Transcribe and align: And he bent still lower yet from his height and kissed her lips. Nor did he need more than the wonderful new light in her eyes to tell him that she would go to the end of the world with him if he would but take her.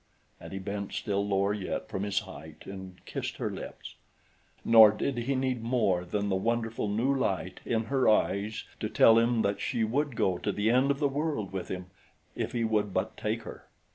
And 0.39 0.51
he 0.51 0.57
bent 0.57 0.93
still 0.93 1.23
lower 1.27 1.53
yet 1.53 1.87
from 1.87 2.01
his 2.01 2.21
height 2.21 2.63
and 2.65 2.99
kissed 3.05 3.37
her 3.37 3.51
lips. 3.51 3.97
Nor 4.65 4.89
did 4.89 5.15
he 5.19 5.35
need 5.35 5.61
more 5.61 6.05
than 6.05 6.27
the 6.27 6.35
wonderful 6.35 6.87
new 6.87 7.13
light 7.13 7.59
in 7.65 7.83
her 7.83 8.09
eyes 8.09 8.63
to 8.79 8.89
tell 8.89 9.19
him 9.19 9.43
that 9.43 9.61
she 9.61 9.83
would 9.83 10.15
go 10.15 10.39
to 10.39 10.51
the 10.51 10.71
end 10.71 10.89
of 10.89 10.97
the 10.97 11.07
world 11.07 11.53
with 11.53 11.67
him 11.67 11.91
if 12.35 12.51
he 12.51 12.63
would 12.63 12.95
but 12.95 13.15
take 13.15 13.43
her. 13.43 13.67